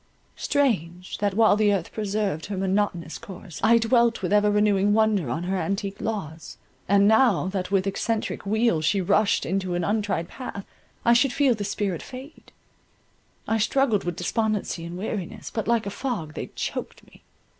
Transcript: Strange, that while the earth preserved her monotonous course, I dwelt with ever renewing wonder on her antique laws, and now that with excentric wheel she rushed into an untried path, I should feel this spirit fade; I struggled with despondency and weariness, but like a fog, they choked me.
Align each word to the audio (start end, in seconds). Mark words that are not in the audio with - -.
Strange, 0.35 1.19
that 1.19 1.35
while 1.35 1.55
the 1.55 1.71
earth 1.71 1.91
preserved 1.91 2.47
her 2.47 2.57
monotonous 2.57 3.19
course, 3.19 3.59
I 3.63 3.77
dwelt 3.77 4.23
with 4.23 4.33
ever 4.33 4.49
renewing 4.49 4.93
wonder 4.93 5.29
on 5.29 5.43
her 5.43 5.55
antique 5.57 6.01
laws, 6.01 6.57
and 6.89 7.07
now 7.07 7.45
that 7.49 7.69
with 7.69 7.85
excentric 7.85 8.43
wheel 8.43 8.81
she 8.81 8.99
rushed 8.99 9.45
into 9.45 9.75
an 9.75 9.83
untried 9.83 10.27
path, 10.27 10.65
I 11.05 11.13
should 11.13 11.31
feel 11.33 11.53
this 11.53 11.69
spirit 11.69 12.01
fade; 12.01 12.51
I 13.47 13.59
struggled 13.59 14.03
with 14.03 14.15
despondency 14.15 14.83
and 14.85 14.97
weariness, 14.97 15.51
but 15.51 15.67
like 15.67 15.85
a 15.85 15.91
fog, 15.91 16.33
they 16.33 16.47
choked 16.55 17.05
me. 17.05 17.21